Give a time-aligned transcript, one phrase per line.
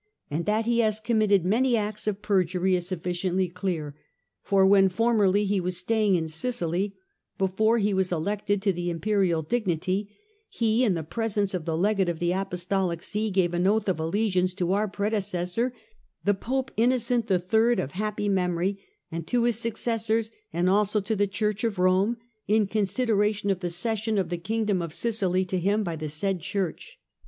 [0.31, 3.95] And that he has committed many acts of perjury is sufficiently clear,
[4.41, 6.95] for when formerly he was staying in Sicily,
[7.37, 10.09] before he was elected to the Imperial dignity,
[10.49, 13.99] he, in the presence of the Legate of the Apostolic See, gave an oath of
[13.99, 15.71] alle giance to our predecessor,
[16.23, 18.79] the Pope Innocent the Third, of happy memory,
[19.11, 23.69] and to his successors, and also to the Church of Rome, in consideration of the
[23.69, 26.99] cession of the Kingdom of SiciJy to him by the said Church.